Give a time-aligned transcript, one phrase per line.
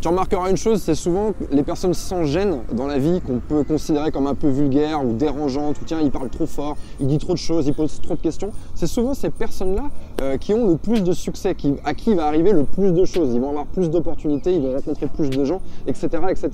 [0.00, 3.64] Tu remarqueras une chose, c'est souvent les personnes sans gêne dans la vie qu'on peut
[3.64, 7.18] considérer comme un peu vulgaire ou dérangeantes, ou tiens, il parle trop fort, il dit
[7.18, 8.50] trop de choses, il pose trop de questions.
[8.74, 9.90] C'est souvent ces personnes-là
[10.20, 13.34] euh, qui ont le plus de succès, à qui va arriver le plus de choses.
[13.34, 16.08] Ils vont avoir plus d'opportunités, ils vont rencontrer plus de gens, etc.
[16.28, 16.50] etc.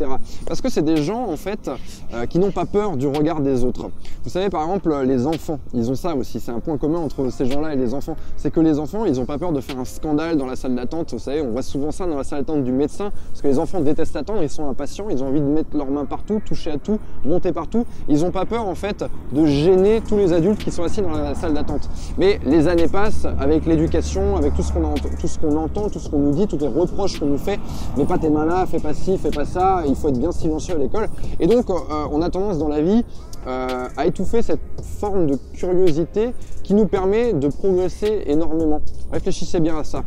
[0.46, 1.71] Parce que c'est des gens, en fait,
[2.14, 3.90] euh, qui n'ont pas peur du regard des autres.
[4.25, 6.40] Vous savez, par exemple, les enfants, ils ont ça aussi.
[6.40, 8.16] C'est un point commun entre ces gens-là et les enfants.
[8.36, 10.75] C'est que les enfants, ils n'ont pas peur de faire un scandale dans la salle
[10.75, 11.12] d'attente.
[11.12, 13.58] Vous savez, on voit souvent ça dans la salle d'attente du médecin parce que les
[13.58, 16.72] enfants détestent attendre, ils sont impatients, ils ont envie de mettre leurs mains partout, toucher
[16.72, 17.85] à tout, monter partout.
[18.08, 21.11] Ils n'ont pas peur en fait de gêner tous les adultes qui sont assis dans
[21.11, 21.89] la salle d'attente.
[22.18, 26.32] Mais les années passent avec l'éducation, avec tout ce qu'on entend, tout ce qu'on nous
[26.32, 27.58] dit, tous les reproches qu'on nous fait.
[27.96, 29.82] Mais pas tes mains là, fais pas ci, fais pas ça.
[29.88, 31.08] Il faut être bien silencieux à l'école.
[31.40, 31.74] Et donc euh,
[32.10, 33.05] on a tendance dans la vie
[33.46, 38.80] euh, à étouffer cette forme de curiosité qui nous permet de progresser énormément.
[39.12, 40.02] Réfléchissez bien à ça.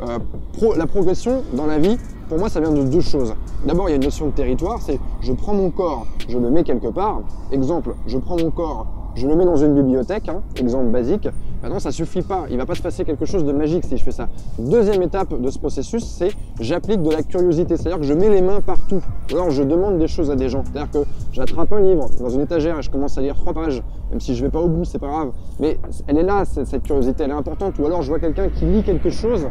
[0.00, 0.18] Euh,
[0.76, 3.34] la progression dans la vie, pour moi, ça vient de deux choses.
[3.66, 6.50] D'abord, il y a une notion de territoire, c'est je prends mon corps, je le
[6.50, 7.22] mets quelque part.
[7.52, 11.28] Exemple, je prends mon corps, je le mets dans une bibliothèque, hein, exemple basique.
[11.62, 12.46] Maintenant, ça suffit pas.
[12.50, 14.28] Il va pas se passer quelque chose de magique si je fais ça.
[14.58, 17.76] Deuxième étape de ce processus, c'est j'applique de la curiosité.
[17.76, 19.02] C'est-à-dire que je mets les mains partout.
[19.32, 20.62] alors, je demande des choses à des gens.
[20.64, 23.82] C'est-à-dire que j'attrape un livre dans une étagère et je commence à lire trois pages.
[24.10, 25.32] Même si je vais pas au bout, c'est pas grave.
[25.58, 27.78] Mais elle est là, cette curiosité, elle est importante.
[27.78, 29.46] Ou alors, je vois quelqu'un qui lit quelque chose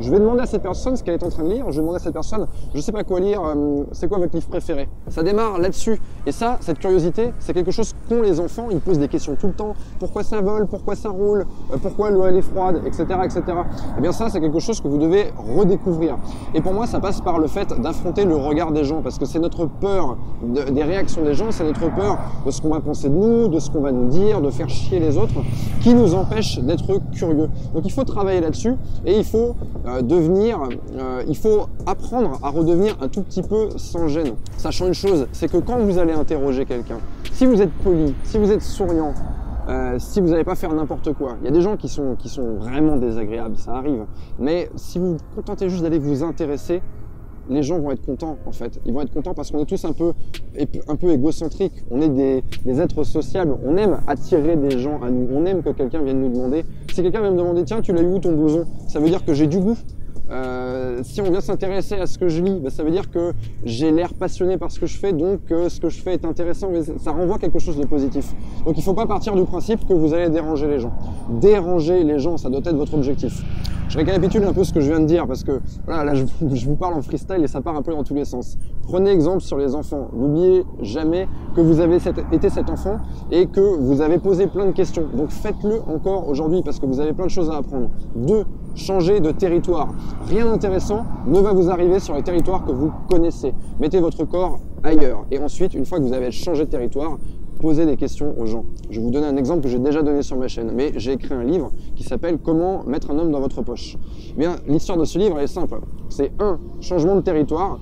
[0.00, 1.66] je vais demander à cette personne ce qu'elle est en train de lire.
[1.70, 4.34] Je vais demander à cette personne, je sais pas quoi lire, euh, c'est quoi votre
[4.34, 6.00] livre préféré Ça démarre là-dessus.
[6.26, 8.68] Et ça, cette curiosité, c'est quelque chose qu'ont les enfants.
[8.70, 9.74] Ils posent des questions tout le temps.
[9.98, 10.66] Pourquoi ça vole?
[10.66, 11.46] Pourquoi ça roule?
[11.72, 12.82] Euh, Pourquoi l'eau elle est froide?
[12.86, 13.04] Etc.
[13.24, 13.42] etc.
[13.46, 13.50] Et
[13.98, 16.16] eh bien ça, c'est quelque chose que vous devez redécouvrir.
[16.54, 19.02] Et pour moi, ça passe par le fait d'affronter le regard des gens.
[19.02, 22.70] Parce que c'est notre peur des réactions des gens, c'est notre peur de ce qu'on
[22.70, 25.34] va penser de nous, de ce qu'on va nous dire, de faire chier les autres,
[25.82, 27.48] qui nous empêche d'être curieux.
[27.74, 29.54] Donc il faut travailler là-dessus et il faut
[29.86, 30.60] euh, devenir,
[30.96, 34.34] euh, il faut apprendre à redevenir un tout petit peu sans gêne.
[34.56, 36.98] Sachant une chose, c'est que quand vous allez interroger quelqu'un,
[37.32, 39.12] si vous êtes poli, si vous êtes souriant,
[39.68, 41.36] euh, si vous n'allez pas faire n'importe quoi.
[41.40, 44.04] Il y a des gens qui sont, qui sont vraiment désagréables, ça arrive.
[44.38, 46.82] Mais si vous vous contentez juste d'aller vous intéresser,
[47.48, 48.80] les gens vont être contents en fait.
[48.86, 50.12] Ils vont être contents parce qu'on est tous un peu,
[50.88, 51.72] un peu égocentriques.
[51.90, 52.42] On est des,
[52.80, 53.56] êtres sociables.
[53.64, 55.28] On aime attirer des gens à nous.
[55.32, 56.64] On aime que quelqu'un vienne nous demander.
[56.92, 58.64] Si quelqu'un vient me demander, tiens, tu l'as eu où ton blouson?
[58.88, 59.76] Ça veut dire que j'ai du goût.
[60.30, 63.34] Euh, si on vient s'intéresser à ce que je lis, bah, ça veut dire que
[63.64, 66.24] j'ai l'air passionné par ce que je fais, donc euh, ce que je fais est
[66.24, 68.32] intéressant, mais ça renvoie quelque chose de positif.
[68.64, 70.94] Donc il ne faut pas partir du principe que vous allez déranger les gens.
[71.28, 73.44] Déranger les gens, ça doit être votre objectif.
[73.88, 76.66] Je récapitule un peu ce que je viens de dire parce que voilà, là je,
[76.66, 78.56] vous parle en freestyle et ça part un peu dans tous les sens.
[78.82, 80.08] Prenez exemple sur les enfants.
[80.14, 81.98] N'oubliez jamais que vous avez
[82.32, 82.98] été cet enfant
[83.30, 85.06] et que vous avez posé plein de questions.
[85.14, 87.90] Donc faites-le encore aujourd'hui parce que vous avez plein de choses à apprendre.
[88.16, 89.88] Deux, changez de territoire.
[90.28, 93.54] Rien d'intéressant ne va vous arriver sur les territoires que vous connaissez.
[93.80, 95.24] Mettez votre corps ailleurs.
[95.30, 97.18] Et ensuite, une fois que vous avez changé de territoire,
[97.64, 98.66] poser des questions aux gens.
[98.90, 101.12] Je vais vous donner un exemple que j'ai déjà donné sur ma chaîne, mais j'ai
[101.12, 103.96] écrit un livre qui s'appelle Comment mettre un homme dans votre poche.
[104.36, 105.80] Eh bien, l'histoire de ce livre est simple.
[106.10, 107.78] C'est un changement de territoire.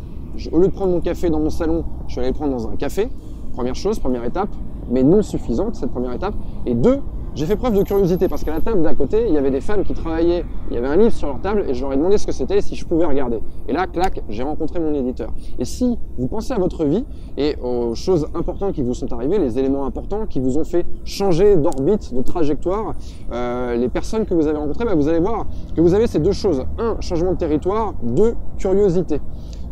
[0.53, 2.69] au lieu de prendre mon café dans mon salon, je suis allé le prendre dans
[2.69, 3.09] un café.
[3.55, 4.51] Première chose, première étape,
[4.89, 6.35] mais non suffisante cette première étape.
[6.65, 7.01] Et deux,
[7.35, 9.63] j'ai fait preuve de curiosité parce qu'à la table d'à côté, il y avait des
[9.63, 11.97] femmes qui travaillaient, il y avait un livre sur leur table et je leur ai
[11.97, 13.41] demandé ce que c'était si je pouvais regarder.
[13.69, 15.33] Et là, clac, j'ai rencontré mon éditeur.
[15.59, 17.05] Et si vous pensez à votre vie
[17.39, 20.85] et aux choses importantes qui vous sont arrivées, les éléments importants qui vous ont fait
[21.05, 22.95] changer d'orbite, de trajectoire,
[23.33, 26.19] euh, les personnes que vous avez rencontrées, bah, vous allez voir que vous avez ces
[26.19, 26.65] deux choses.
[26.79, 27.95] Un, changement de territoire.
[28.03, 29.21] Deux, curiosité.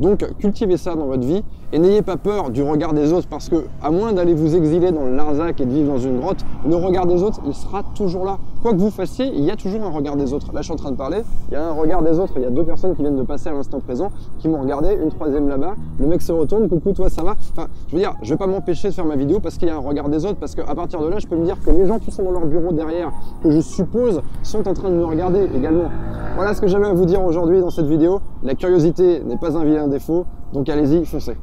[0.00, 3.49] Donc cultivez ça dans votre vie et n'ayez pas peur du regard des autres parce
[3.49, 6.44] que à moins d'aller vous exiler dans le Larzac et de vivre dans une grotte,
[6.66, 8.39] le regard des autres, il sera toujours là.
[8.62, 10.53] Quoi que vous fassiez, il y a toujours un regard des autres.
[10.53, 12.43] Là, je suis en train de parler, il y a un regard des autres, il
[12.43, 15.09] y a deux personnes qui viennent de passer à l'instant présent, qui m'ont regardé, une
[15.09, 17.37] troisième là-bas, le mec se retourne, coucou toi ça va?
[17.53, 19.71] Enfin, je veux dire, je vais pas m'empêcher de faire ma vidéo parce qu'il y
[19.71, 21.71] a un regard des autres, parce qu'à partir de là, je peux me dire que
[21.71, 23.12] les gens qui sont dans leur bureau derrière,
[23.43, 25.88] que je suppose, sont en train de me regarder également.
[26.37, 28.21] Voilà ce que j'avais à vous dire aujourd'hui dans cette vidéo.
[28.42, 31.36] La curiosité n'est pas un vilain défaut, donc allez-y, foncez.